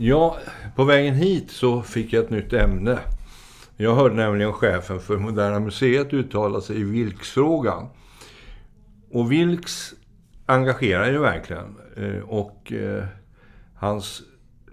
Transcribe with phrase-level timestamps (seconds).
[0.00, 0.36] Ja,
[0.76, 2.98] på vägen hit så fick jag ett nytt ämne.
[3.76, 7.88] Jag hörde nämligen chefen för Moderna Museet uttala sig i Vilksfrågan.
[9.10, 9.94] Och Vilks
[10.46, 11.76] engagerar ju verkligen.
[11.96, 13.04] Eh, och eh,
[13.74, 14.22] hans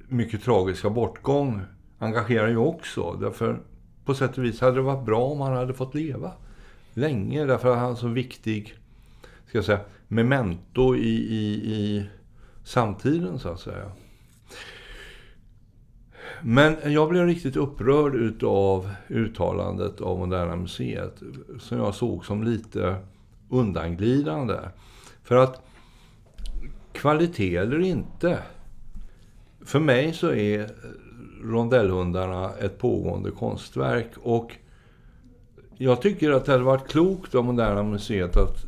[0.08, 1.62] mycket tragiska bortgång
[2.00, 3.12] engagerar ju också.
[3.14, 3.60] Därför
[4.05, 6.32] på sätt och vis hade det varit bra om han hade fått leva
[6.94, 7.46] länge.
[7.46, 8.76] Därför att han är så viktig,
[9.48, 12.10] ska jag säga, memento i, i, i
[12.64, 13.92] samtiden så att säga.
[16.48, 21.21] Men jag blev riktigt upprörd utav uttalandet av Moderna Museet
[21.59, 22.95] som jag såg som lite
[23.49, 24.59] undanglidande.
[25.23, 25.62] För att
[26.91, 28.40] kvalitet eller inte.
[29.62, 30.70] För mig så är
[31.44, 34.52] rondellhundarna ett pågående konstverk och
[35.77, 38.66] jag tycker att det hade varit klokt av Moderna Museet att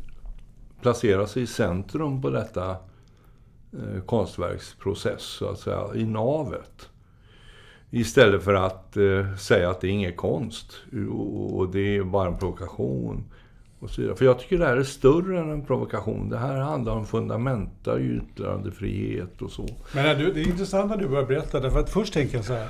[0.82, 6.88] placera sig i centrum på detta eh, konstverksprocess, så att säga, i navet.
[7.90, 10.76] Istället för att eh, säga att det är ingen konst
[11.10, 13.24] och, och det är bara en provokation.
[13.80, 14.16] Och så vidare.
[14.16, 16.28] För jag tycker det här är större än en provokation.
[16.28, 19.66] Det här handlar om fundamenta, yttrandefrihet och så.
[19.94, 22.44] Men är du, det är intressant när du börjar berätta, därför att först tänker jag
[22.44, 22.68] så här.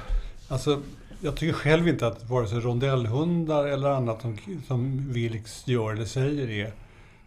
[0.48, 0.80] Alltså,
[1.20, 6.04] jag tycker själv inte att vare sig rondellhundar eller annat som, som Vilks gör eller
[6.04, 6.72] säger är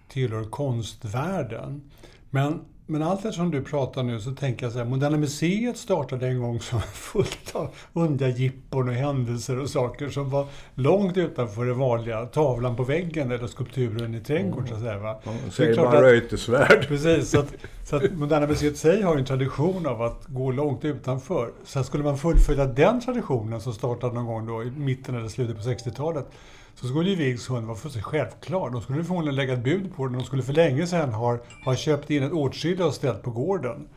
[0.08, 1.82] tillhör konstvärlden.
[2.30, 2.60] Men
[2.92, 6.40] men allt eftersom du pratar nu så tänker jag så här, Moderna Museet startade en
[6.40, 11.74] gång som fullt av underliga jippon och händelser och saker som var långt utanför det
[11.74, 14.98] vanliga tavlan på väggen eller skulpturen i trädgården så att säga.
[14.98, 15.20] Va?
[15.24, 16.86] Ja, säger man Reuterswärd.
[16.88, 17.54] Precis, så att,
[17.84, 21.52] så att Moderna Museet sig har en tradition av att gå långt utanför.
[21.66, 25.58] Så skulle man fullfölja den traditionen som startade någon gång då i mitten eller slutet
[25.58, 26.28] på 60-talet
[26.76, 28.70] så skulle ju Viggs hund vara fullständigt självklar.
[28.70, 30.18] De skulle förmodligen lägga ett bud på den.
[30.18, 33.88] De skulle för länge sedan ha, ha köpt in ett åtskilde och ställt på gården.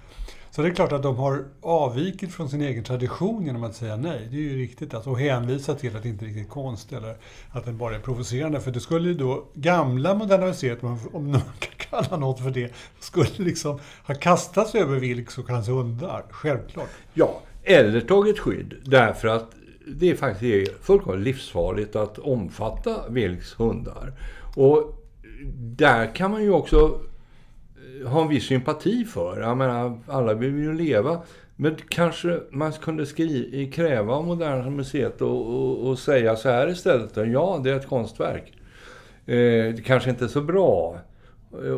[0.54, 3.96] Så det är klart att de har avvikit från sin egen tradition genom att säga
[3.96, 4.28] nej.
[4.30, 4.94] Det är ju riktigt.
[4.94, 7.16] Alltså, och hänvisa till att det inte är riktigt konst eller
[7.50, 8.60] att den bara är provocerande.
[8.60, 12.72] För det skulle ju då gamla Moderna Museet, om man kan kalla något för det,
[13.00, 16.24] skulle liksom ha kastats över Vilks och hans hundar.
[16.30, 16.88] Självklart.
[17.14, 18.74] Ja, eller tagit skydd.
[18.84, 19.50] Därför att
[19.86, 24.12] det är faktiskt fullkomligt livsfarligt att omfatta Wilks hundar.
[24.56, 25.04] Och
[25.56, 27.00] där kan man ju också
[28.00, 29.40] eh, ha en viss sympati för.
[29.40, 31.20] Jag menar, alla vill ju leva.
[31.56, 36.70] Men kanske man kunde skri- kräva av Moderna Museet och, och, och, säga så här
[36.70, 37.16] istället.
[37.16, 38.52] Ja, det är ett konstverk.
[39.26, 40.98] Eh, det kanske inte är så bra.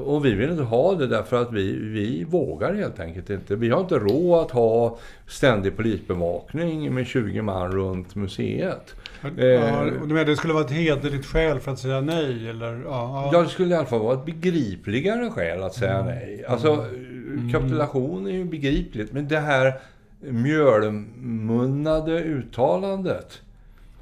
[0.05, 3.57] Och vi vill inte ha det därför att vi, vi vågar helt enkelt inte.
[3.57, 8.95] Vi har inte råd att ha ständig polisbevakning med 20 man runt museet.
[9.21, 12.49] Ja, eh, du menar det skulle vara ett hederligt skäl för att säga nej?
[12.49, 13.43] Eller, ja, ja.
[13.43, 16.07] det skulle i alla fall vara ett begripligare skäl att säga mm.
[16.07, 16.45] nej.
[16.49, 17.53] Alltså, mm.
[17.53, 19.73] kapitulation är ju begripligt, men det här
[20.21, 23.43] mjölmunnade uttalandet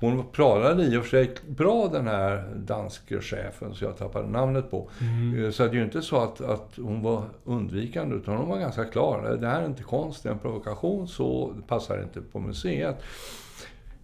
[0.05, 4.71] hon klarade i och för sig bra den här danske chefen, så jag tappade namnet
[4.71, 4.91] på.
[5.01, 5.53] Mm.
[5.53, 8.85] Så det är ju inte så att, att hon var undvikande, utan hon var ganska
[8.85, 9.39] klar.
[9.41, 13.03] Det här är inte konst, det är en provokation, så det passar inte på museet.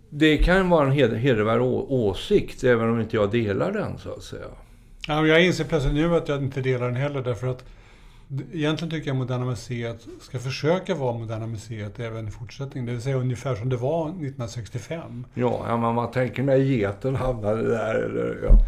[0.09, 4.47] Det kan vara en hedervärd åsikt, även om inte jag delar den, så att säga.
[5.09, 7.65] Ja, jag inser plötsligt nu att jag inte delar den heller, därför att
[8.53, 12.87] Egentligen tycker jag Moderna Museet ska försöka vara Moderna Museet även i fortsättningen.
[12.87, 15.27] Det vill säga ungefär som det var 1965.
[15.35, 17.95] Ja, ja men man tänker när geten hamnade där.
[17.95, 18.59] Eller, ja.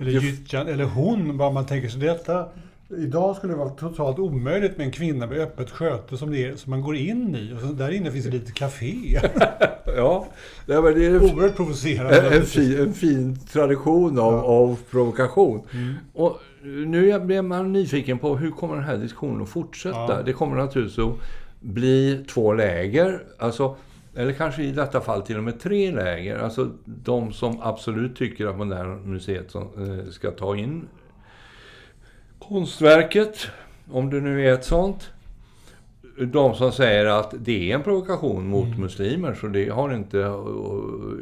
[0.00, 1.36] eller gyttjan, eller hon.
[1.36, 2.48] Bara man tänker sig detta.
[2.90, 6.56] Idag skulle det vara totalt omöjligt med en kvinna med öppet sköte som, det är,
[6.56, 7.52] som man går in i.
[7.52, 9.20] Och där inne finns det lite café.
[9.96, 10.26] ja,
[10.66, 12.26] det är oerhört provocerande.
[12.26, 14.42] En, en, fin, en fin tradition av, ja.
[14.42, 15.62] av provokation.
[15.72, 15.94] Mm.
[16.12, 20.16] Och nu blir man nyfiken på hur kommer den här diskussionen att fortsätta.
[20.16, 20.22] Ja.
[20.22, 21.14] Det kommer naturligtvis att
[21.60, 23.22] bli två läger.
[23.38, 23.76] Alltså,
[24.14, 26.38] eller kanske i detta fall till och med tre läger.
[26.38, 29.62] Alltså de som absolut tycker att Moderna Museet eh,
[30.10, 30.88] ska ta in
[32.38, 33.46] konstverket,
[33.90, 35.10] om det nu är ett sånt.
[36.20, 38.80] De som säger att det är en provokation mot mm.
[38.80, 40.32] muslimer, så det har inte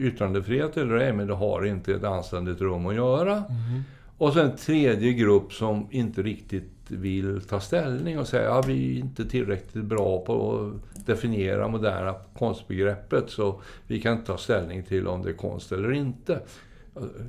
[0.00, 3.32] yttrandefrihet eller ej, men det har inte ett anständigt rum att göra.
[3.32, 3.82] Mm.
[4.18, 8.72] Och sen en tredje grupp som inte riktigt vill ta ställning och säga att ja,
[8.72, 14.38] vi är inte tillräckligt bra på att definiera moderna konstbegreppet så vi kan inte ta
[14.38, 16.40] ställning till om det är konst eller inte.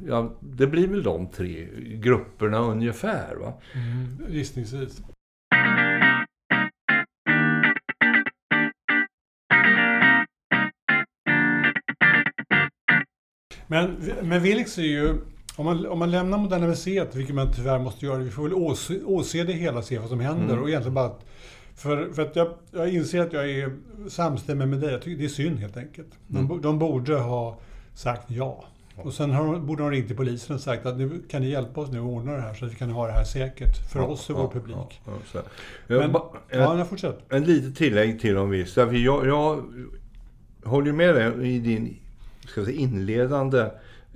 [0.08, 3.36] Ja, det blir väl de tre grupperna ungefär.
[3.36, 3.54] Va?
[3.74, 5.02] Mm, gissningsvis.
[13.68, 15.18] Men, men Vilks är ju
[15.58, 18.54] om man, om man lämnar Moderna Museet, vilket man tyvärr måste göra, vi får väl
[18.54, 20.62] åse, åse det hela, se vad som händer mm.
[20.62, 21.12] och egentligen bara
[21.76, 23.72] För, för att jag, jag inser att jag är
[24.10, 24.92] samstämmig med dig.
[24.92, 26.08] Jag tycker det är synd helt enkelt.
[26.28, 26.62] De, mm.
[26.62, 27.60] de borde ha
[27.94, 28.66] sagt ja.
[28.96, 31.82] Och sen har, borde de ringt till polisen och sagt att nu kan ni hjälpa
[31.82, 34.00] oss nu att ordna det här så att vi kan ha det här säkert för
[34.00, 35.02] ja, oss och ja, vår publik.
[35.34, 35.42] Ja,
[35.88, 37.20] Men, ba, en, ja, fortsätt.
[37.30, 38.78] En litet tillägg till om visst.
[38.78, 39.64] Jag, jag
[40.64, 41.98] håller med dig i din
[42.48, 43.70] ska säga, inledande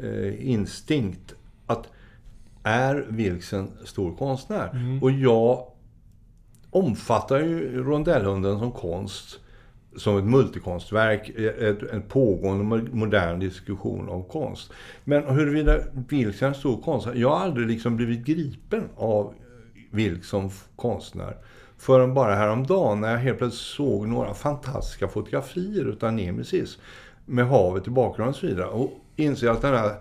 [0.04, 1.88] eh, instinkt att
[2.64, 4.70] är Vilks en stor konstnär?
[4.74, 5.04] Mm.
[5.04, 5.68] Och jag
[6.70, 9.40] omfattar ju rondellhunden som konst
[9.96, 14.72] som ett multikonstverk, ett, en pågående modern diskussion om konst.
[15.04, 15.78] Men huruvida
[16.10, 19.34] Vilks är en stor konstnär, jag har aldrig liksom blivit gripen av
[19.92, 21.38] Vilks som konstnär.
[21.78, 26.78] Förrän bara häromdagen när jag helt plötsligt såg några fantastiska fotografier utav Nemesis
[27.26, 28.68] med havet i bakgrunden och så vidare.
[28.68, 29.96] Och inser att den här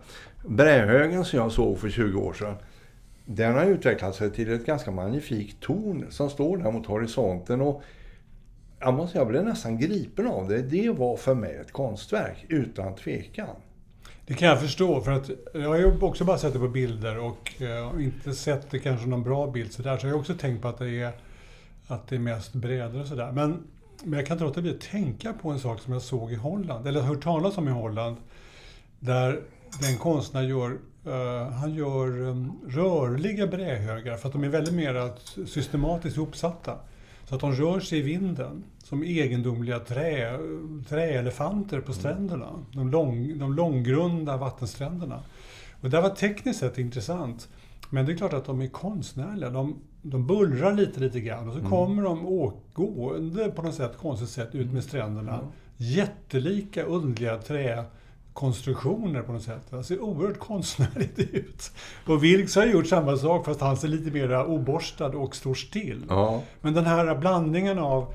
[0.44, 2.54] brädhögen som jag såg för 20 år sedan
[3.24, 7.60] den har utvecklat sig till ett ganska magnifikt torn som står där mot horisonten.
[7.60, 7.82] Och
[8.80, 10.62] jag måste säga, jag blev nästan gripen av det.
[10.62, 13.56] Det var för mig ett konstverk, utan tvekan.
[14.26, 17.18] Det kan jag förstå, för att jag har ju också bara sett det på bilder
[17.18, 19.96] och eh, inte sett det kanske någon bra bild sådär.
[19.96, 21.12] Så jag har också tänkt på att det är,
[21.86, 23.32] att det är mest brädor och sådär.
[23.32, 23.62] Men,
[24.04, 26.34] men jag kan inte låta bli att tänka på en sak som jag såg i
[26.34, 28.16] Holland, eller hört talas om i Holland.
[29.00, 29.40] Där
[29.80, 35.12] den konstnär gör Uh, han gör um, rörliga brädhögar för att de är väldigt mer
[35.46, 36.76] systematiskt uppsatta.
[37.24, 40.38] Så att de rör sig i vinden som egendomliga trä,
[40.88, 42.48] träelefanter på stränderna.
[42.72, 45.22] De, lång, de långgrunda vattenstränderna.
[45.80, 47.48] Och det var tekniskt sett intressant.
[47.90, 49.50] Men det är klart att de är konstnärliga.
[49.50, 51.70] De, de bullrar lite, lite grann och så mm.
[51.70, 55.34] kommer de gående på något sätt, konstigt sätt ut med stränderna.
[55.34, 55.46] Mm.
[55.76, 57.84] Jättelika, underliga trä
[58.32, 59.66] konstruktioner på något sätt.
[59.70, 61.70] Det ser oerhört konstnärligt ut.
[62.06, 66.04] Och Vilks har gjort samma sak fast han ser lite mer oborstad och står still.
[66.08, 66.42] Ja.
[66.60, 68.14] Men den här blandningen av,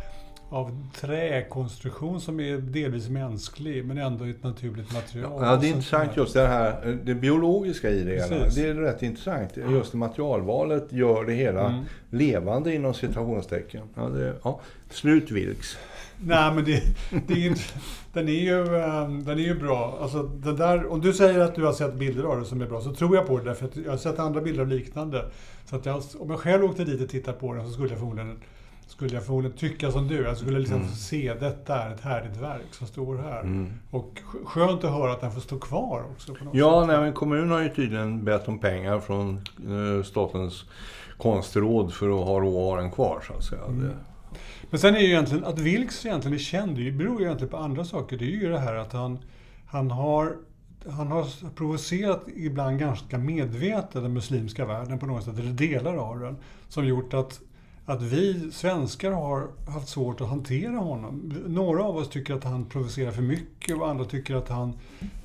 [0.56, 5.44] av träkonstruktion som är delvis mänsklig men ändå ett naturligt material.
[5.44, 8.50] Ja, det är intressant just det här det biologiska i det hela.
[8.56, 9.57] Det är rätt intressant.
[9.72, 11.84] Just materialvalet gör det hela mm.
[12.10, 13.81] levande inom citationstecken.
[13.96, 14.60] Ja, det, ja.
[14.90, 15.78] Slut Vilks.
[16.18, 16.81] Nej, men det,
[17.28, 17.57] det är,
[18.13, 19.98] den, är ju, ehm, den är ju bra.
[20.02, 22.66] Alltså, den där, om du säger att du har sett bilder av det som är
[22.66, 23.44] bra, så tror jag på det.
[23.44, 25.25] Därför att jag har sett andra bilder av liknande.
[25.69, 28.00] Så att jag, om jag själv åkte dit och tittade på den så skulle jag
[28.00, 28.40] förmodligen,
[28.88, 30.16] skulle jag förmodligen tycka som du.
[30.16, 30.90] Jag skulle liksom mm.
[30.90, 33.42] se detta är ett härligt verk som står här.
[33.42, 33.74] Mm.
[33.92, 36.36] Och skönt att höra att den får stå kvar också.
[36.54, 40.66] ja, nej, men kommunen har ju tydligen bett om pengar från eh, Statens
[41.18, 43.24] konstråd för att ha den kvar.
[43.28, 43.64] Så att säga.
[43.64, 43.92] Mm.
[44.70, 47.58] Men sen är ju egentligen, att Vilks egentligen är känd, det beror ju egentligen på
[47.58, 48.18] andra saker.
[48.18, 49.20] Det är ju det här att han,
[49.66, 50.36] han har
[50.90, 56.20] han har provocerat ibland ganska medvetet den muslimska världen på något sätt, eller delar av
[56.20, 57.40] den, som gjort att,
[57.86, 61.34] att vi svenskar har haft svårt att hantera honom.
[61.48, 64.74] Några av oss tycker att han provocerar för mycket och andra tycker att han,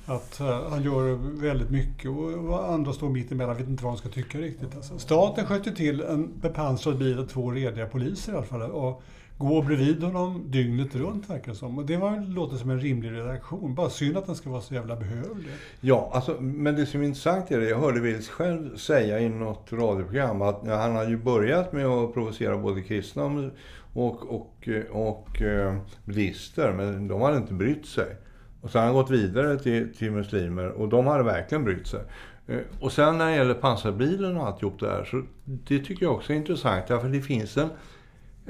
[0.05, 3.97] att, eh, han gör väldigt mycket och andra står mitt emellan vet inte vad de
[3.97, 4.75] ska tycka riktigt.
[4.75, 8.61] Alltså, staten sköt till en bepansrad bil och två rediga poliser i alla fall.
[8.61, 9.03] Och,
[9.41, 11.77] gå bredvid honom dygnet runt verkar det som.
[11.77, 13.75] Och det var, låter som en rimlig reaktion.
[13.75, 15.51] Bara synd att den ska vara så jävla behövlig.
[15.81, 19.29] Ja, alltså, men det som är intressant är det, jag hörde Wills själv säga i
[19.29, 23.51] något radioprogram att ja, han hade ju börjat med att provocera både kristna
[23.93, 28.15] och, och, och eh, bilister, men de hade inte brytt sig.
[28.61, 32.01] Och sen har han gått vidare till, till muslimer och de hade verkligen brytt sig.
[32.47, 36.15] Eh, och sen när det gäller pansarbilen och alltihop det här, så det tycker jag
[36.15, 36.87] också är intressant.
[36.87, 37.69] Därför det finns en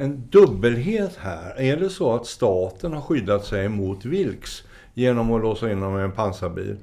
[0.02, 1.62] en dubbelhet här.
[1.62, 6.00] Är det så att staten har skyddat sig mot Vilks genom att låsa in dem
[6.00, 6.78] i en pansarbil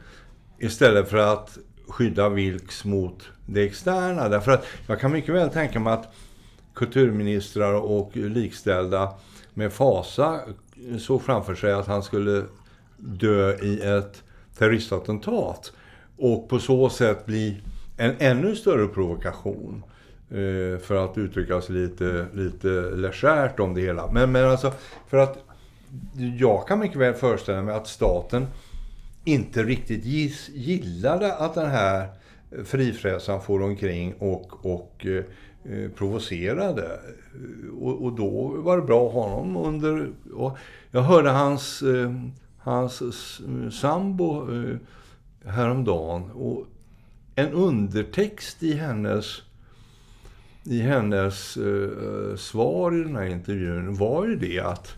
[0.58, 1.58] istället för att
[1.88, 4.28] skydda Vilks mot det externa?
[4.28, 6.14] Därför att jag kan mycket väl tänka mig att
[6.74, 9.14] kulturministrar och likställda
[9.54, 10.40] med fasa
[10.98, 12.44] såg framför sig att han skulle
[12.96, 14.22] dö i ett
[14.58, 15.72] terroristattentat
[16.16, 17.62] och på så sätt bli
[17.96, 19.82] en ännu större provokation.
[20.30, 24.12] Eh, för att uttrycka sig lite, lite legärt om det hela.
[24.12, 24.72] Men, men alltså,
[25.06, 25.38] för att
[26.38, 28.46] jag kan mycket väl föreställa mig att staten
[29.24, 32.08] inte riktigt giss, gillade att den här
[32.64, 35.24] frifräsaren for omkring och, och eh,
[35.72, 37.00] eh, provocerade.
[37.80, 40.10] Och, och, då var det bra att ha honom under...
[40.90, 42.12] jag hörde hans, eh,
[42.58, 43.02] hans
[43.80, 44.76] sambo eh,
[45.44, 46.30] häromdagen.
[46.30, 46.66] Och
[47.34, 49.42] en undertext i hennes
[50.68, 54.94] i hennes eh, svar i den här intervjun var ju det att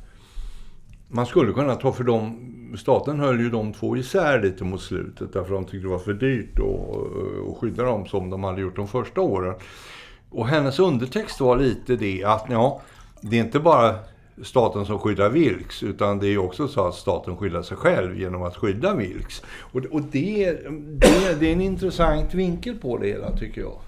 [1.08, 2.36] man skulle kunna ta för dem,
[2.78, 6.14] staten höll ju de två isär lite mot slutet därför de tyckte det var för
[6.14, 9.54] dyrt eh, att skydda dem som de hade gjort de första åren.
[10.30, 12.80] Och hennes undertext var lite det att ja,
[13.20, 13.94] det är inte bara
[14.42, 18.42] staten som skyddar Vilks, utan det är också så att staten skyddar sig själv genom
[18.42, 19.42] att skydda Vilks.
[19.58, 23.78] Och, och det, det, det är en intressant vinkel på det hela, tycker jag.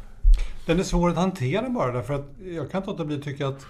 [0.66, 3.48] Den är svår att hantera bara, därför att jag kan inte låta bli att tycka
[3.48, 3.66] att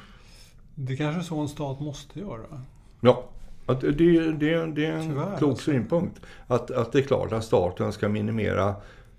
[0.75, 2.61] det kanske är så en stat måste göra.
[3.01, 3.25] Ja,
[3.67, 5.65] att det, det, det är en Tyvärr, klok alltså.
[5.71, 6.21] synpunkt.
[6.47, 8.75] Att, att det är klart att staten ska minimera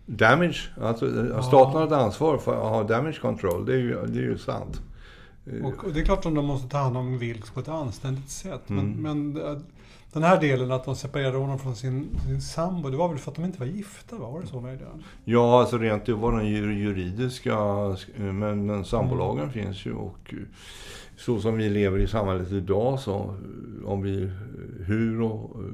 [0.05, 0.69] damage.
[0.81, 4.19] Alltså, att Staten har ett ansvar för att ha damage control, det är ju, det
[4.19, 4.81] är ju sant.
[5.63, 8.29] Och, och det är klart att de måste ta hand om Vilks på ett anständigt
[8.29, 8.61] sätt.
[8.67, 9.31] Men, Mm.
[9.33, 9.57] men eh,
[10.13, 13.31] den här delen att de separerade honom från sin, sin sambo, det var väl för
[13.31, 14.15] att de inte var gifta?
[14.17, 14.29] Va?
[14.29, 15.03] Var det så möjligen?
[15.25, 17.57] Ja, alltså rent det var den ju- juridiska,
[18.17, 20.33] men, men sambolagen finns ju och
[21.17, 23.35] så som vi lever i samhället idag så
[23.85, 24.29] om vi,
[24.85, 25.65] hur och eh,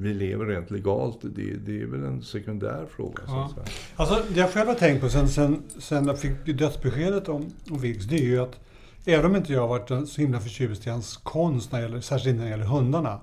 [0.00, 3.44] vi lever rent legalt, det, det är väl en sekundär fråga så Ja.
[3.44, 3.66] att säga.
[3.96, 7.78] Alltså, det jag själv har tänkt på sen, sen, sen jag fick dödsbeskedet om, om
[7.78, 8.60] Vilks, det är ju att
[9.08, 12.00] även om inte jag har varit så himla förtjust i hans konst, när det gäller,
[12.00, 13.20] särskilt när det gäller hundarna,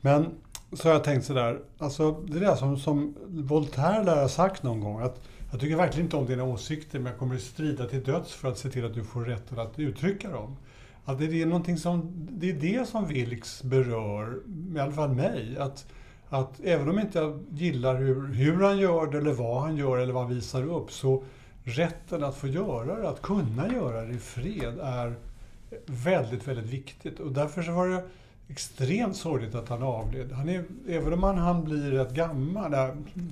[0.00, 0.26] men
[0.72, 4.62] så har jag tänkt sådär, alltså det är det som, som Voltaire lär ha sagt
[4.62, 7.86] någon gång, att jag tycker verkligen inte om dina åsikter, men jag kommer att strida
[7.86, 10.56] till döds för att se till att du får rätt att uttrycka dem.
[11.04, 14.40] Att det är någonting som, det är det som Vilks berör,
[14.76, 15.58] i alla fall mig.
[15.58, 15.86] Att,
[16.28, 19.98] att även om inte jag gillar hur, hur han gör det, eller vad han gör,
[19.98, 21.24] eller vad han visar upp, så
[21.64, 25.14] rätten att få göra det, att kunna göra det i fred, är
[25.86, 27.20] väldigt, väldigt viktigt.
[27.20, 28.02] Och därför så var det
[28.48, 30.32] extremt sorgligt att han avled.
[30.32, 32.74] Han är, även om han, han blir rätt gammal,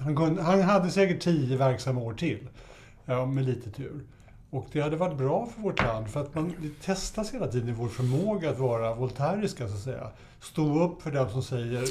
[0.00, 2.48] han, kunde, han hade säkert tio verksamma år till,
[3.04, 4.00] ja, med lite tur.
[4.50, 7.68] Och det hade varit bra för vårt land, för att man det testas hela tiden
[7.68, 10.10] i vår förmåga att vara voltairiska, så att säga.
[10.40, 11.84] Stå upp för dem som säger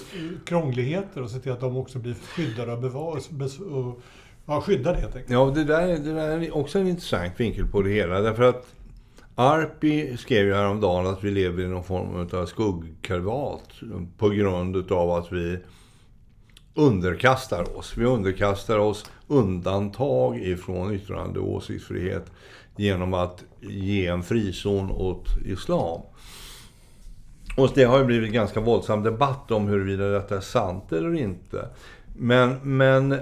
[0.45, 4.01] krångligheter och se till att de också blir skyddade och bevaras, och,
[4.45, 5.31] ja, skyddade helt enkelt.
[5.31, 8.19] Ja, det där, det där är också en intressant vinkel på det hela.
[8.19, 8.65] Därför att
[9.35, 13.69] Arpi skrev ju häromdagen att vi lever i någon form av skuggkalvat
[14.17, 15.59] på grund av att vi
[16.73, 17.97] underkastar oss.
[17.97, 22.31] Vi underkastar oss undantag ifrån yttrande och åsiktsfrihet
[22.75, 26.01] genom att ge en frizon åt islam.
[27.57, 31.69] Och det har ju blivit ganska våldsam debatt om huruvida detta är sant eller inte.
[32.17, 33.19] Men, men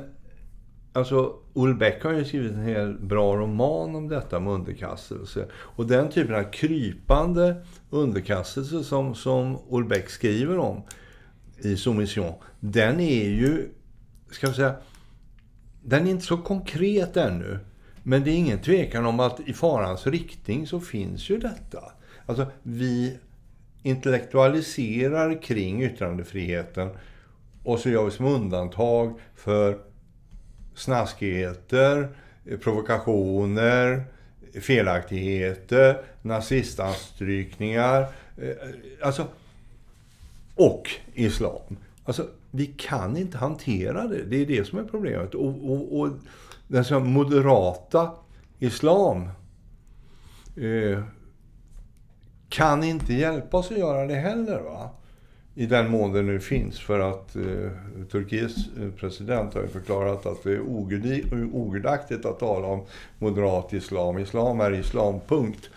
[0.93, 5.45] Alltså, Ulbeck har ju skrivit en hel bra roman om detta med underkastelse.
[5.53, 7.55] Och den typen av krypande
[7.89, 10.81] underkastelse som, som Ulbeck skriver om
[11.57, 13.69] i Soumission, den är ju,
[14.31, 14.75] ska vi säga,
[15.83, 17.59] den är inte så konkret ännu.
[18.03, 21.83] Men det är ingen tvekan om att i farans riktning så finns ju detta.
[22.25, 23.17] Alltså, vi
[23.83, 26.89] intellektualiserar kring yttrandefriheten
[27.63, 29.92] och så gör vi som undantag för
[30.75, 32.15] snaskigheter,
[32.45, 34.03] eh, provokationer,
[34.53, 38.01] eh, felaktigheter, nazistanstrykningar,
[38.37, 38.55] eh,
[39.01, 39.27] alltså,
[40.55, 41.77] och islam.
[42.05, 44.23] Alltså, vi kan inte hantera det.
[44.23, 45.35] Det är det som är problemet.
[45.35, 46.09] Och, och, och
[46.67, 48.11] den så moderata
[48.59, 49.29] islam
[50.57, 51.03] eh,
[52.49, 54.59] kan inte hjälpa oss att göra det heller.
[54.59, 54.89] va?
[55.55, 56.79] I den mån det nu finns.
[56.79, 57.43] För att eh,
[58.11, 60.61] Turkiets eh, president har ju förklarat att det är
[61.53, 62.81] ogudaktigt att tala om
[63.19, 64.17] moderat islam.
[64.17, 65.69] Islam är islam, punkt.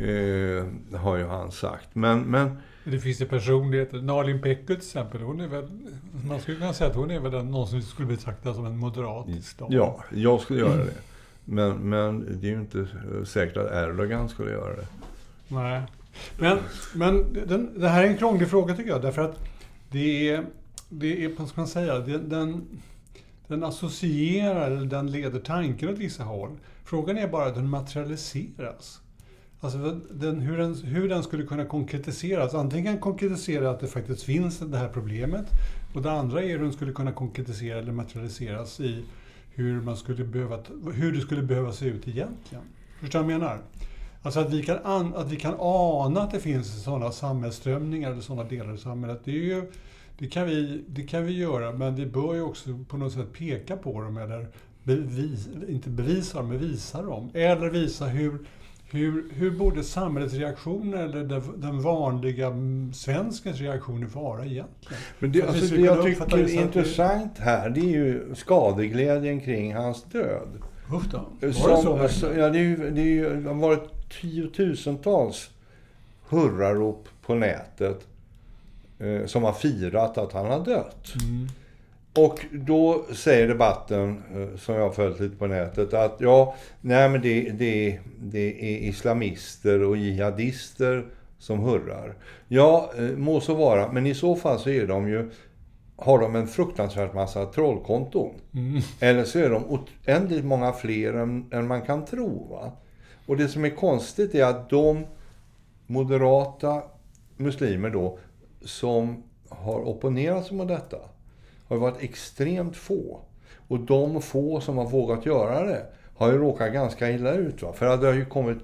[0.00, 1.88] Eh, har ju han sagt.
[1.92, 4.02] Men, men Det finns ju personligheter.
[4.02, 5.68] Nalin Pekgul till exempel, hon är väl,
[6.28, 8.78] man skulle kunna säga att hon är väl den, någon som skulle betraktas som en
[8.78, 9.72] moderat islam.
[9.72, 10.94] ja, jag skulle göra det.
[11.44, 14.86] Men, men det är ju inte eh, säkert att Erdogan skulle göra det.
[15.48, 15.82] Nej.
[16.38, 16.58] Men,
[16.94, 19.38] men den, det här är en krånglig fråga tycker jag, därför att
[19.90, 20.46] det är,
[20.88, 22.66] det är vad ska man säga, det, den,
[23.48, 26.50] den associerar, eller den leder tanken åt vissa håll.
[26.84, 29.00] Frågan är bara hur den materialiseras.
[29.60, 32.54] Alltså den, hur, den, hur den skulle kunna konkretiseras.
[32.54, 35.46] Antingen konkretisera att det faktiskt finns det här problemet.
[35.94, 39.04] Och det andra är hur den skulle kunna konkretisera eller materialiseras i
[39.54, 40.58] hur, man skulle behöva,
[40.94, 42.64] hur det skulle behöva se ut egentligen.
[43.00, 43.58] Förstår du vad jag menar?
[44.24, 48.20] Alltså att vi, kan an, att vi kan ana att det finns sådana samhällsströmningar eller
[48.20, 49.20] sådana delar i samhället.
[49.24, 49.72] Det, är ju,
[50.18, 53.32] det, kan vi, det kan vi göra, men vi bör ju också på något sätt
[53.32, 54.48] peka på dem eller
[54.82, 57.30] bevis, inte bevisa dem, men visa dem.
[57.34, 58.38] Eller visa hur,
[58.90, 61.24] hur, hur borde samhällets reaktioner eller
[61.56, 62.52] den, vanliga
[62.92, 65.02] svenskens reaktioner vara egentligen?
[65.18, 69.74] Men det, alltså, det jag tycker det är intressant här, det är ju skadeglädjen kring
[69.74, 70.48] hans död.
[71.10, 71.18] Då.
[71.18, 72.34] Var det Som- så verkligen?
[72.34, 75.50] så, ja, det, är ju, det, är ju, det har varit tiotusentals
[76.28, 78.06] hurrarop på nätet
[78.98, 81.14] eh, som har firat att han har dött.
[81.22, 81.48] Mm.
[82.16, 87.08] Och då säger debatten, eh, som jag har följt lite på nätet, att ja, nej
[87.08, 91.04] men det, det, det är islamister och jihadister
[91.38, 92.14] som hurrar.
[92.48, 95.30] Ja, eh, må så vara, men i så fall så är de ju
[95.96, 98.34] har de en fruktansvärt massa trollkonton.
[98.54, 98.80] Mm.
[99.00, 102.48] Eller så är de oändligt många fler än, än man kan tro.
[102.50, 102.72] Va?
[103.26, 105.06] Och det som är konstigt är att de
[105.86, 106.82] moderata
[107.36, 108.18] muslimer då
[108.64, 110.96] som har opponerat sig mot detta
[111.68, 113.20] har varit extremt få.
[113.68, 117.62] Och de få som har vågat göra det har ju råkat ganska illa ut.
[117.62, 117.72] Va?
[117.72, 118.58] För det har ju kommit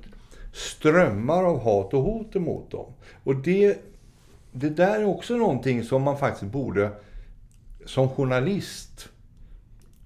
[0.52, 2.92] strömmar av hat och hot emot dem.
[3.24, 3.78] Och det,
[4.52, 6.90] det där är också någonting som man faktiskt borde,
[7.86, 9.08] som journalist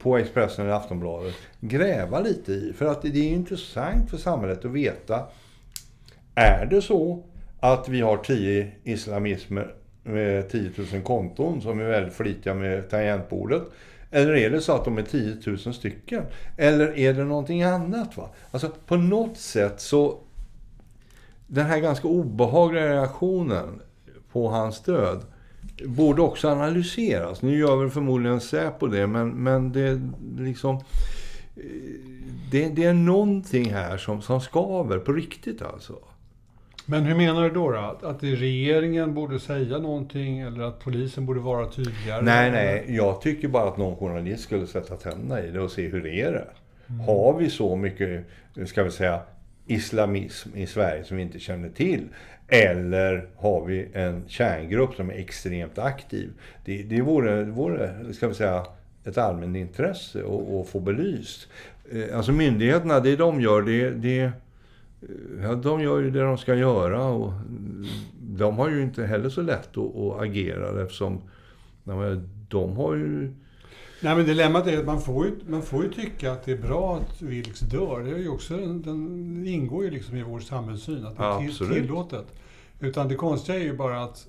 [0.04, 2.72] på Expressen eller Aftonbladet, gräva lite i.
[2.72, 5.26] För att det är intressant för samhället att veta,
[6.34, 7.22] är det så
[7.60, 12.90] att vi har tio islamismer eh, med 10 000 konton som är väldigt flitiga med
[12.90, 13.62] tangentbordet?
[14.10, 16.22] Eller är det så att de är 10 000 stycken?
[16.56, 18.16] Eller är det någonting annat?
[18.16, 18.28] Va?
[18.50, 20.18] Alltså på något sätt så...
[21.46, 23.80] Den här ganska obehagliga reaktionen
[24.32, 25.24] på hans död
[25.82, 27.42] borde också analyseras.
[27.42, 30.00] Nu gör väl förmodligen Säpo det, men, men det
[30.38, 30.80] liksom...
[32.50, 35.98] Det, det, är någonting här som, som skaver på riktigt alltså.
[36.86, 37.70] Men hur menar du då?
[37.70, 37.78] då?
[37.78, 42.22] Att, att regeringen borde säga någonting eller att polisen borde vara tydligare?
[42.22, 42.84] Nej, nej.
[42.88, 46.20] Jag tycker bara att någon journalist skulle sätta tänderna i det och se hur det
[46.20, 46.46] är det.
[46.88, 47.00] Mm.
[47.00, 48.26] Har vi så mycket,
[48.66, 49.20] ska vi säga,
[49.66, 52.08] islamism i Sverige som vi inte känner till?
[52.48, 56.30] Eller har vi en kärngrupp som är extremt aktiv?
[56.64, 58.66] Det, det vore, vore, ska vi säga,
[59.04, 61.48] ett allmänt intresse att få belyst.
[61.92, 64.32] Eh, alltså myndigheterna, det de gör, det, det
[65.42, 67.32] Ja, de gör ju det de ska göra och
[68.20, 71.20] de har ju inte heller så lätt att, att agera eftersom
[72.48, 73.32] de har ju...
[74.04, 76.56] Nej men dilemmat är att man får, ju, man får ju tycka att det är
[76.56, 78.00] bra att Vilks dör.
[78.00, 81.68] Det, är ju också, den ingår ju liksom i vår samhällssyn att det är till,
[81.68, 82.26] tillåtet.
[82.80, 84.26] Utan det konstiga är ju bara att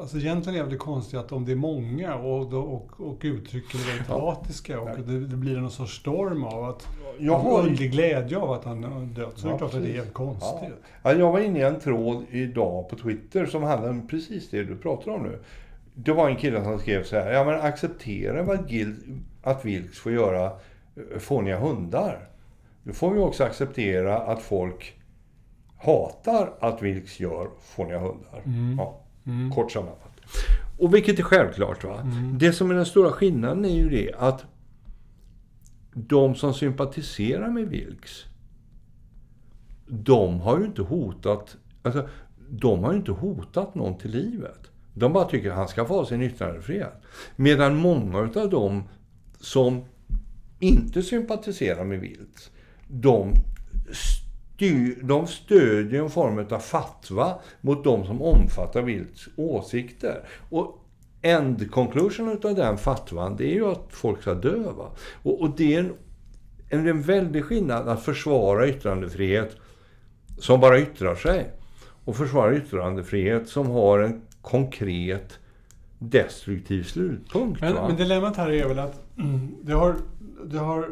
[0.00, 3.86] Alltså egentligen är det konstigt att om det är många och, och, och uttrycken är
[3.86, 4.30] väldigt ja.
[4.30, 8.52] hatiska och det, det, blir någon sorts storm av att jag har underlig glädje av
[8.52, 9.38] att han dött.
[9.38, 10.72] Så ja, det är klart att det är konstigt.
[11.02, 11.12] Ja.
[11.12, 14.76] Jag var inne i en tråd idag på Twitter som handlade om precis det du
[14.76, 15.38] pratar om nu.
[15.94, 17.32] Det var en kille som skrev så här.
[17.32, 18.58] Ja men acceptera
[19.42, 22.28] att Vilks får göra eh, fåniga hundar.
[22.82, 25.00] Då får vi också acceptera att folk
[25.78, 28.42] hatar att Vilks gör fåniga hundar.
[28.44, 28.76] Mm.
[28.78, 29.00] Ja.
[29.26, 29.50] Mm.
[29.52, 30.10] Kort sammanfattat.
[30.78, 31.84] Och vilket är självklart.
[31.84, 32.00] va.
[32.00, 32.38] Mm.
[32.38, 34.44] Det som är den stora skillnaden är ju det att
[35.92, 38.24] de som sympatiserar med Vilks,
[39.86, 42.08] de har ju inte hotat, alltså,
[42.48, 44.69] de har ju inte hotat någon till livet.
[44.94, 47.02] De bara tycker att han ska få ha sin yttrandefrihet.
[47.36, 48.82] Medan många av dem
[49.40, 49.84] som
[50.58, 52.50] inte sympatiserar med vilt,
[52.88, 53.34] de
[53.92, 60.22] styr, de stödjer en form av fatwa mot de som omfattar vilts åsikter.
[60.50, 60.84] Och
[61.22, 64.64] end conclusion av den fatwan, det är ju att folk ska dö.
[65.22, 65.92] Och, och, det är en,
[66.68, 69.56] en, en väldig skillnad att försvara yttrandefrihet
[70.38, 71.50] som bara yttrar sig
[72.04, 75.38] och försvara yttrandefrihet som har en konkret
[75.98, 77.60] destruktiv slutpunkt.
[77.60, 79.02] Men, men dilemmat här är väl att
[79.62, 79.96] det har,
[80.44, 80.88] det har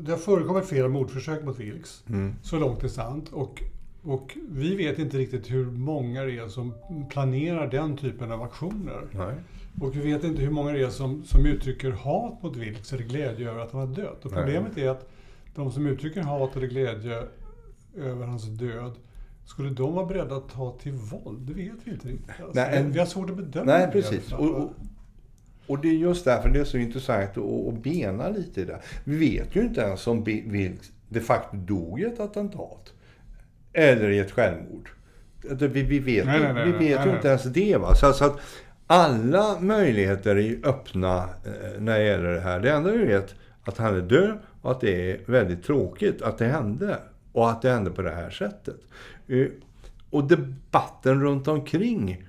[0.00, 2.04] det har förekommit flera mordförsök mot Vilks.
[2.08, 2.34] Mm.
[2.42, 3.28] Så långt det är sant.
[3.32, 3.62] Och,
[4.02, 6.74] och vi vet inte riktigt hur många det är som
[7.10, 9.06] planerar den typen av aktioner.
[9.10, 9.34] Nej.
[9.80, 13.04] Och vi vet inte hur många det är som, som uttrycker hat mot Vilks eller
[13.04, 14.24] glädje över att han har dött.
[14.24, 14.84] Och problemet Nej.
[14.84, 15.10] är att
[15.54, 17.22] de som uttrycker hat eller glädje
[17.96, 18.92] över hans död
[19.44, 21.40] skulle de vara beredda att ta till våld?
[21.40, 22.28] Det vet vi inte riktigt.
[22.28, 24.32] Alltså, Nej, vi har svårt att bedöma Nej, precis.
[24.32, 24.72] Och, och,
[25.66, 28.80] och det är just därför det är så intressant att, att bena lite i det.
[29.04, 30.78] Vi vet ju inte ens om Bill
[31.08, 32.92] de facto dog i ett attentat.
[33.72, 34.90] Eller i ett självmord.
[35.42, 37.76] Vi, vi vet, nej, nej, nej, vi vet ju inte ens det.
[37.76, 37.94] Va?
[37.94, 38.40] Så, så, att
[38.86, 42.60] alla möjligheter är öppna eh, när det gäller det här.
[42.60, 46.38] Det enda vi vet att han är död och att det är väldigt tråkigt att
[46.38, 46.98] det hände.
[47.32, 48.76] Och att det hände på det här sättet.
[49.32, 49.46] Eh,
[50.10, 52.24] och debatten runt omkring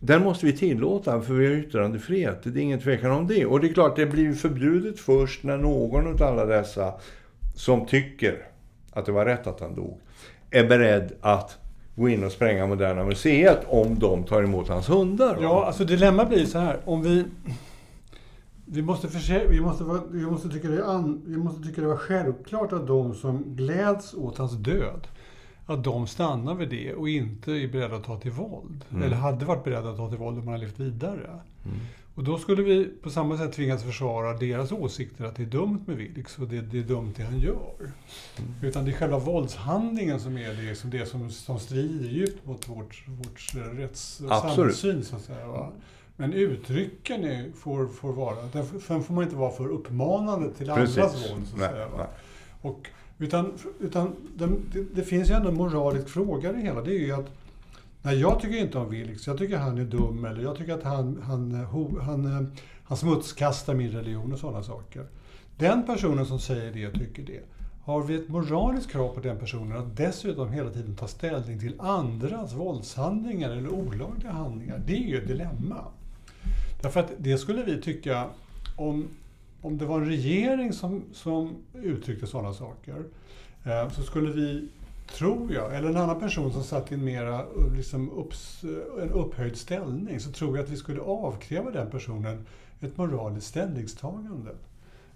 [0.00, 2.42] den måste vi tillåta för vi har yttrandefrihet.
[2.42, 3.46] Det är ingen tvekan om det.
[3.46, 6.94] Och det är klart, det blir förbjudet först när någon av alla dessa
[7.54, 8.48] som tycker
[8.92, 10.00] att det var rätt att han dog
[10.50, 11.58] är beredd att
[11.94, 15.38] gå in och spränga Moderna Museet om de tar emot hans hundar.
[15.40, 16.80] Ja, alltså dilemma blir så här.
[16.84, 17.24] Om vi...
[18.68, 21.96] Vi måste, förse, vi, måste, vi, måste tycka det an, vi måste tycka det var
[21.96, 25.06] självklart att de som gläds åt hans död
[25.66, 28.84] att de stannar vid det och inte är beredda att ta till våld.
[28.90, 29.02] Mm.
[29.02, 31.40] Eller hade varit beredda att ta till våld om man hade levt vidare.
[31.64, 31.76] Mm.
[32.14, 35.80] Och då skulle vi på samma sätt tvingas försvara deras åsikter att det är dumt
[35.86, 37.74] med Vilks och det, det är dumt det han gör.
[37.80, 38.50] Mm.
[38.62, 42.68] Utan det är själva våldshandlingen som är det, som, det som, som strider djupt mot
[42.68, 45.04] vårt, vårt rätts och samhällssyn.
[45.04, 45.72] Så att säga, va?
[46.16, 48.36] Men uttrycken är, får, får vara,
[48.86, 50.98] sen får man inte vara för uppmanande till Precis.
[50.98, 51.46] andras våld.
[51.48, 52.06] Så att säga, va?
[52.62, 54.48] Och, utan utan det,
[54.94, 56.82] det, finns ju ändå en moralisk fråga i det hela.
[56.82, 57.30] Det är ju att
[58.02, 59.26] Nej, jag tycker inte om Vilks.
[59.26, 62.52] Jag tycker han är dum eller jag tycker att han, han, han, han,
[62.84, 65.06] han smutskastar min religion och sådana saker.
[65.58, 67.40] Den personen som säger det och tycker det.
[67.84, 71.80] Har vi ett moraliskt krav på den personen att dessutom hela tiden ta ställning till
[71.80, 74.82] andras våldshandlingar eller olagliga handlingar?
[74.86, 75.84] Det är ju ett dilemma.
[76.82, 78.24] Därför att det skulle vi tycka
[78.76, 79.08] om,
[79.66, 83.04] om det var en regering som, som uttryckte sådana saker
[83.64, 84.68] eh, så skulle vi
[85.06, 89.02] tror jag, eller en annan person som satt i en mera eh, liksom upps, eh,
[89.02, 92.46] en upphöjd ställning, så tror jag att vi skulle avkräva den personen
[92.80, 94.50] ett moraliskt ställningstagande.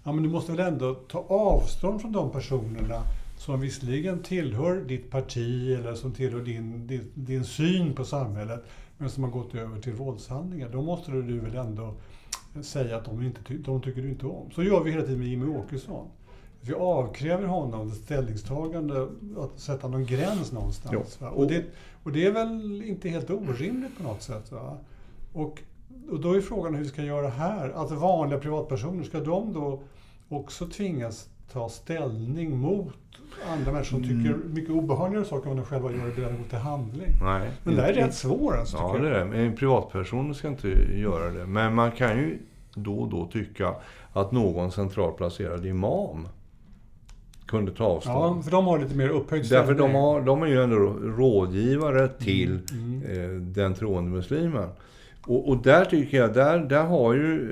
[0.03, 3.01] Ja, men du måste väl ändå ta avstånd från de personerna
[3.37, 8.63] som visserligen tillhör ditt parti eller som tillhör din, din, din syn på samhället,
[8.97, 10.69] men som har gått över till våldshandlingar.
[10.69, 11.93] Då måste du väl ändå
[12.61, 14.51] säga att de, inte, de tycker du inte om.
[14.51, 16.07] Så gör vi hela tiden med Jimmie Åkesson.
[16.61, 21.19] Vi avkräver honom ett ställningstagande, att sätta någon gräns någonstans.
[21.21, 21.65] Och, det,
[22.03, 24.51] och det är väl inte helt orimligt på något sätt.
[24.51, 24.77] Va?
[25.33, 25.61] Och,
[26.09, 27.69] och då är frågan hur vi ska göra här.
[27.69, 29.81] Alltså vanliga privatpersoner, ska de då
[30.29, 32.93] också tvingas ta ställning mot
[33.51, 34.53] andra människor som tycker mm.
[34.53, 37.09] mycket obehagligare saker än de själva gör är beredda att gå till handling.
[37.21, 38.55] Nej, Men det är rätt svårt.
[38.55, 39.33] Alltså, ja, det är.
[39.33, 41.45] En privatperson ska inte göra det.
[41.45, 42.39] Men man kan ju
[42.73, 43.75] då och då tycka
[44.13, 46.27] att någon centralt placerad imam
[47.45, 48.37] kunde ta avstånd.
[48.37, 49.67] Ja, för de har lite mer upphöjd ställning.
[49.67, 50.75] Därför de, har, de är ju ändå
[51.17, 53.03] rådgivare till mm.
[53.03, 53.35] Mm.
[53.35, 54.69] Eh, den troende muslimen.
[55.27, 57.49] Och, och, där tycker jag, där, där har ju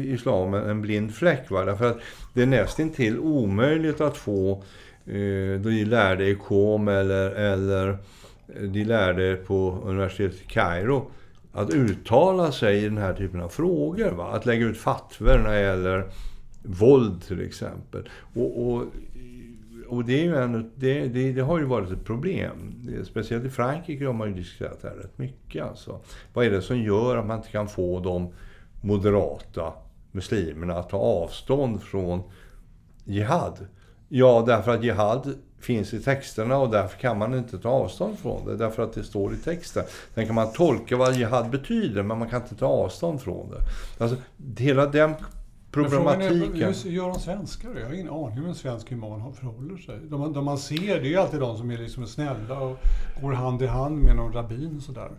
[0.00, 1.50] eh, islam en blind fläck.
[1.50, 1.64] Va?
[1.64, 1.98] Därför att
[2.34, 4.62] det är nästintill omöjligt att få
[5.06, 11.10] eh, de lärde i Qom eller, eller eh, de lärde på universitetet i Kairo
[11.52, 14.10] att uttala sig i den här typen av frågor.
[14.10, 14.32] Va?
[14.32, 16.04] Att lägga ut fatwer när det gäller
[16.62, 18.08] våld till exempel.
[18.34, 18.84] Och, och
[19.90, 22.74] och det, är ju en, det, det, det, har ju varit ett problem.
[23.04, 25.64] Speciellt i Frankrike har man ju diskuterat det här rätt mycket.
[25.64, 26.00] Alltså.
[26.32, 28.32] Vad är det som gör att man inte kan få de
[28.80, 29.72] moderata
[30.12, 32.22] muslimerna att ta avstånd från
[33.04, 33.66] jihad?
[34.08, 38.46] Ja, därför att jihad finns i texterna och därför kan man inte ta avstånd från
[38.46, 38.56] det.
[38.56, 39.84] Därför att det står i texten.
[40.14, 43.58] Sen kan man tolka vad jihad betyder, men man kan inte ta avstånd från det.
[44.04, 44.16] Alltså,
[44.58, 45.14] hela den
[45.70, 46.62] problematiken.
[46.62, 49.98] Är, hur gör de svenskar Jag har ingen aning hur en svensk human förhåller sig.
[50.08, 52.76] De, de man ser, det är ju alltid de som är liksom snälla och
[53.22, 55.10] går hand i hand med någon rabbin sådär.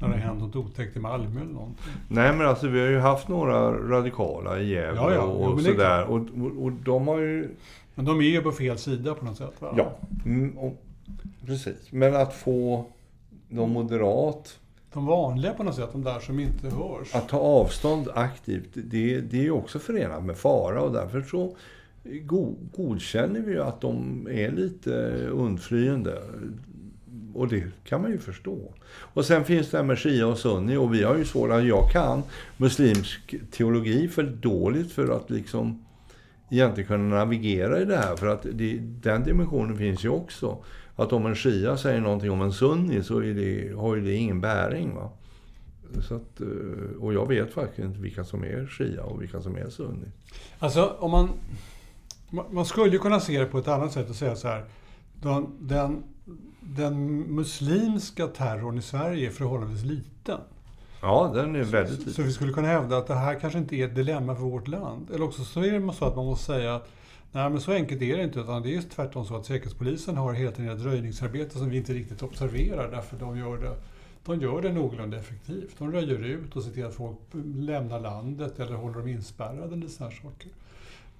[0.00, 1.92] När det hänt något otäckt i Malmö eller någonting.
[2.08, 5.22] Nej men alltså vi har ju haft några radikala i Gävle ja, ja.
[5.22, 6.04] och, och sådär.
[6.04, 7.56] Och, och, och, de har ju...
[7.94, 9.74] Men de är ju på fel sida på något sätt va?
[9.76, 9.92] Ja,
[10.24, 10.82] mm, och,
[11.46, 11.92] precis.
[11.92, 12.86] Men att få
[13.48, 14.58] de moderat
[14.96, 17.14] de vanliga på något sätt, de där som inte hörs.
[17.14, 21.56] Att ta avstånd aktivt, det, det är också förenat med fara och därför så
[22.72, 24.90] godkänner vi ju att de är lite
[25.32, 26.22] undflyende.
[27.34, 28.58] Och det kan man ju förstå.
[28.88, 31.90] Och sen finns det här med Shia och Sunni och vi har ju svårt jag
[31.92, 32.22] kan
[32.56, 35.84] muslimsk teologi för dåligt för att liksom
[36.50, 38.16] egentligen kunna navigera i det här.
[38.16, 40.58] För att det, den dimensionen finns ju också
[40.96, 44.40] att om en shia säger någonting om en sunni så det, har ju det ingen
[44.40, 44.94] bäring.
[44.94, 45.10] Va?
[46.08, 49.56] Så att, eh, och jag vet faktiskt inte vilka som är shia och vilka som
[49.56, 50.06] är sunni.
[50.58, 51.28] Alltså om man...
[52.50, 54.64] Man skulle ju kunna se det på ett annat sätt och säga så här.
[55.22, 56.02] Den, den,
[56.60, 60.40] den muslimska terrorn i Sverige är förhållandevis liten.
[61.02, 62.12] Ja, den är väldigt liten.
[62.12, 64.42] Så, så vi skulle kunna hävda att det här kanske inte är ett dilemma för
[64.42, 65.10] vårt land.
[65.14, 66.88] Eller också så är det så att man måste säga att
[67.32, 68.40] Nej, men så enkelt är det inte.
[68.40, 71.92] Utan det är tvärtom så att Säkerhetspolisen har hela tiden ett röjningsarbete som vi inte
[71.92, 73.76] riktigt observerar därför de gör det
[74.26, 75.78] de gör det någorlunda effektivt.
[75.78, 77.18] De röjer ut och ser till att folk
[77.56, 80.50] lämnar landet eller håller dem inspärrade eller sådana saker.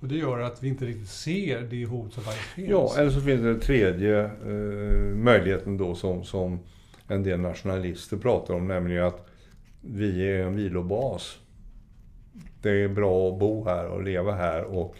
[0.01, 2.71] Och det gör att vi inte riktigt ser det hot som faktiskt finns.
[2.71, 6.59] Ja, eller så finns det den tredje eh, möjligheten då som, som
[7.09, 9.27] en del nationalister pratar om, nämligen att
[9.81, 11.39] vi är en vilobas.
[12.63, 14.97] Det är bra att bo här och leva här och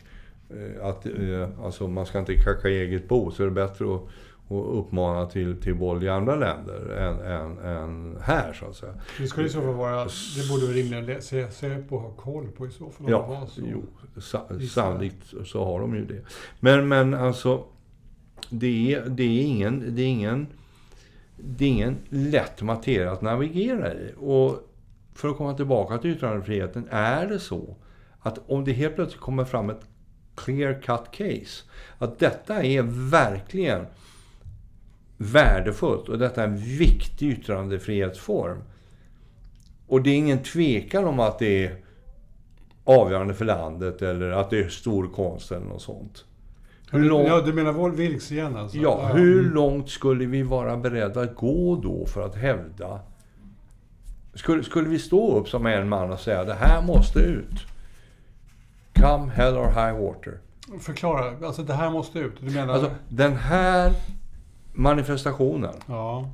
[0.83, 4.03] att eh, alltså man ska inte kacka eget bo, så är det bättre att,
[4.49, 8.95] att uppmana till, till våld i andra länder än, än, än här så att säga.
[9.19, 10.05] Det skulle i så fall vara,
[10.37, 13.07] det borde rimligen Säpo ha koll på i så fall.
[13.11, 13.83] Ja, jo,
[14.69, 16.23] sannolikt så har de ju det.
[16.61, 17.65] Men, men alltså,
[18.51, 20.47] det är, det är ingen, det är ingen,
[21.37, 24.13] det är ingen lätt materia att navigera i.
[24.17, 24.73] Och
[25.15, 27.77] för att komma tillbaka till yttrandefriheten, är det så
[28.21, 29.87] att om det helt plötsligt kommer fram ett
[30.37, 31.65] clear cut case,
[31.99, 33.87] att detta är verkligen
[35.17, 38.59] värdefullt och detta är en viktig yttrandefrihetsform.
[39.87, 41.77] Och det är ingen tvekan om att det är
[42.85, 46.25] avgörande för landet eller att det är stor konst eller något sånt.
[46.91, 48.79] Hur långt, ja, du menar Wall Wilks igen alltså?
[48.79, 49.55] Ja, hur mm.
[49.55, 53.01] långt skulle vi vara beredda att gå då för att hävda...
[54.35, 57.67] Skulle, skulle vi stå upp som en man och säga det här måste ut?
[58.97, 60.39] Come hell or high water.
[60.81, 62.35] Förklara, alltså det här måste ut.
[62.41, 62.75] Du menar...
[62.75, 63.93] Alltså, den här
[64.73, 66.31] manifestationen ja.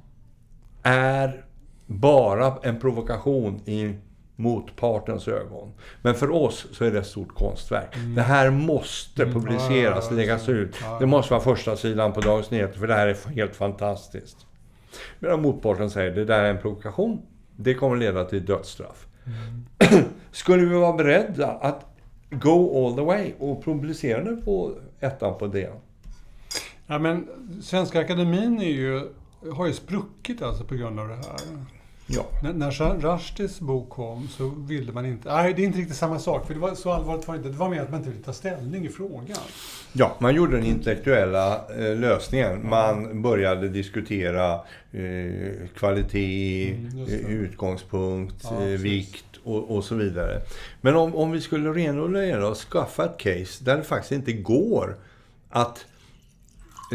[0.83, 1.45] är
[1.87, 3.97] bara en provokation i
[4.37, 5.73] motpartens ögon.
[6.03, 7.97] Men för oss så är det ett stort konstverk.
[7.97, 8.15] Mm.
[8.15, 9.35] Det här måste mm.
[9.35, 10.19] publiceras, mm.
[10.19, 10.77] läggas ut.
[11.01, 14.37] Det måste vara första sidan på Dagens Nyheter för det här är helt fantastiskt.
[15.19, 17.23] Medan motparten säger det där är en provokation.
[17.57, 19.07] Det kommer leda till dödsstraff.
[19.27, 20.05] Mm.
[20.31, 21.92] Skulle vi vara beredda att
[22.33, 25.73] go all the way och publicerade på ettan på DN?
[26.87, 27.29] Ja, men
[27.63, 29.09] Svenska Akademin är ju,
[29.53, 31.37] har ju spruckit alltså på grund av det här.
[32.07, 32.27] Ja.
[32.43, 35.35] När, när Rushdies bok kom så ville man inte...
[35.35, 36.47] Nej, det är inte riktigt samma sak.
[36.47, 37.49] För det var så allvarligt var det inte.
[37.49, 39.37] Det var mer att man inte ville ta ställning i frågan.
[39.93, 42.69] Ja, man gjorde den intellektuella eh, lösningen.
[42.69, 44.55] Man började diskutera
[44.93, 50.41] eh, kvalitet, mm, eh, utgångspunkt, ja, eh, vikt och, och, så vidare.
[50.81, 54.33] Men om, om vi skulle renodla det och skaffa ett case där det faktiskt inte
[54.33, 54.97] går
[55.51, 55.87] att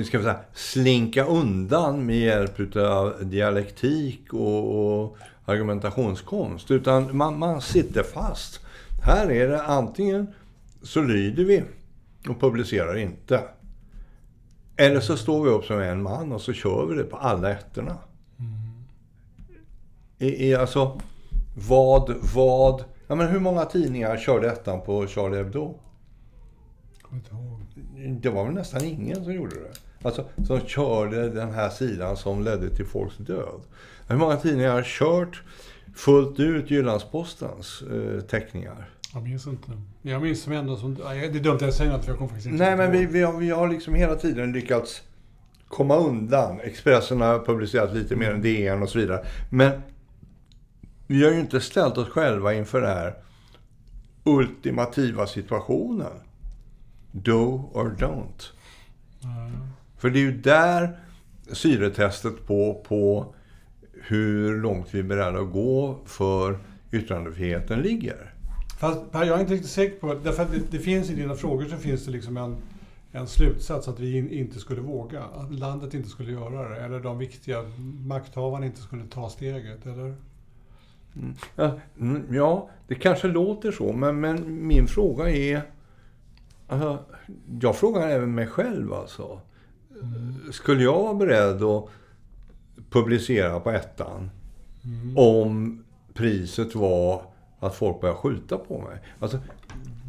[0.03, 6.71] ska vi säga, slinka undan med hjälp av dialektik och, och argumentationskonst.
[6.71, 8.59] Utan man, man sitter fast.
[9.03, 10.27] Här är det antingen
[10.81, 11.63] så lyder vi
[12.29, 13.41] och publicerar inte.
[14.75, 17.51] Eller så står vi upp som en man och så kör vi det på alla
[17.51, 17.97] ettorna.
[18.39, 18.83] Mm.
[20.17, 21.01] I, i, alltså,
[21.67, 22.83] vad, vad...
[23.07, 25.79] Ja, men hur många tidningar körde ettan på Charlie Hebdo?
[28.21, 29.71] Det var väl nästan ingen som gjorde det.
[30.07, 33.61] Alltså, som körde den här sidan som ledde till folks död.
[34.07, 35.43] Hur många tidningar har kört
[35.95, 38.89] fullt ut Jyllandspostens eh, teckningar?
[39.13, 39.71] Jag minns inte.
[40.01, 40.95] Jag minns som ändå som...
[40.95, 43.05] Det är dumt att jag säger något för jag kommer faktiskt inte Nej, men vi,
[43.05, 45.01] vi, har, vi har liksom hela tiden lyckats
[45.67, 46.59] komma undan.
[46.59, 49.25] Expressen har publicerat lite mer än DN och så vidare.
[49.49, 49.81] Men
[51.07, 53.15] vi har ju inte ställt oss själva inför den här
[54.23, 56.11] ultimativa situationen.
[57.23, 58.51] Do or don't.
[59.23, 59.67] Mm.
[59.97, 60.99] För det är ju där
[61.51, 63.33] syretestet på, på
[63.93, 66.57] hur långt vi är beredda att gå för
[66.91, 68.33] yttrandefriheten ligger.
[68.79, 71.35] Fast Per, jag är inte riktigt säker på, därför att det, det finns i dina
[71.35, 72.57] frågor så finns det liksom en,
[73.11, 76.99] en slutsats att vi in, inte skulle våga, att landet inte skulle göra det, eller
[76.99, 77.63] de viktiga
[78.05, 80.15] makthavarna inte skulle ta steget, eller?
[81.15, 81.35] Mm.
[81.55, 85.61] Ja, mm, ja, det kanske låter så, men, men min fråga är...
[86.67, 86.99] Alltså,
[87.61, 89.39] jag frågar även mig själv alltså.
[90.01, 90.51] Mm.
[90.51, 91.89] Skulle jag vara beredd att
[92.89, 94.29] publicera på ettan
[94.83, 95.17] mm.
[95.17, 97.21] om priset var
[97.59, 98.99] att folk börjar skjuta på mig?
[99.19, 99.39] Alltså,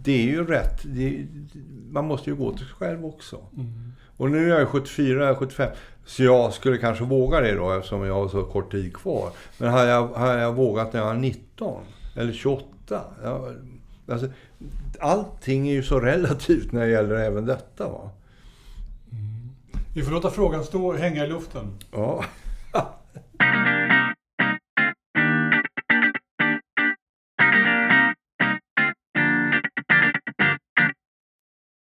[0.04, 0.82] det är ju rätt.
[0.84, 1.26] Det,
[1.90, 3.36] man måste ju gå till sig själv också.
[3.56, 3.92] Mm.
[4.16, 5.70] Och nu är jag 74, jag är 75.
[6.04, 9.30] Så jag skulle kanske våga det då eftersom jag har så kort tid kvar.
[9.58, 11.82] Men har jag, har jag vågat när jag var 19?
[12.16, 13.04] Eller 28?
[13.22, 13.56] Jag,
[14.08, 14.28] alltså,
[15.00, 17.88] allting är ju så relativt när det gäller även detta.
[17.88, 18.10] Va?
[19.12, 19.48] Mm.
[19.94, 21.78] Vi får låta frågan stå och hänga i luften.
[21.92, 22.24] Ja.